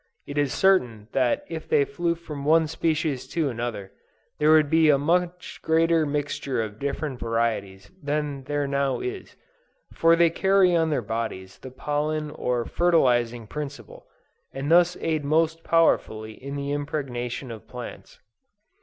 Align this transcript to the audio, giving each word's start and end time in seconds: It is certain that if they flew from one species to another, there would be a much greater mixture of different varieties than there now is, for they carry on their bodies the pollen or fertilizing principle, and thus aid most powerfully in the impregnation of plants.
It 0.25 0.35
is 0.35 0.51
certain 0.51 1.09
that 1.11 1.45
if 1.47 1.69
they 1.69 1.85
flew 1.85 2.15
from 2.15 2.43
one 2.43 2.65
species 2.65 3.27
to 3.27 3.49
another, 3.49 3.91
there 4.39 4.49
would 4.51 4.67
be 4.67 4.89
a 4.89 4.97
much 4.97 5.59
greater 5.61 6.07
mixture 6.07 6.59
of 6.59 6.79
different 6.79 7.19
varieties 7.19 7.91
than 8.01 8.45
there 8.45 8.67
now 8.67 8.99
is, 8.99 9.35
for 9.93 10.15
they 10.15 10.31
carry 10.31 10.75
on 10.75 10.89
their 10.89 11.03
bodies 11.03 11.59
the 11.59 11.69
pollen 11.69 12.31
or 12.31 12.65
fertilizing 12.65 13.45
principle, 13.45 14.07
and 14.51 14.71
thus 14.71 14.97
aid 15.01 15.23
most 15.23 15.63
powerfully 15.63 16.31
in 16.31 16.55
the 16.55 16.71
impregnation 16.71 17.51
of 17.51 17.67
plants. 17.67 18.17